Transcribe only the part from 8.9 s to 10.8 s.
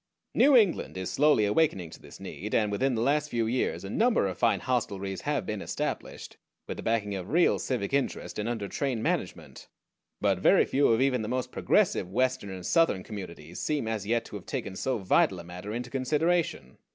management; but very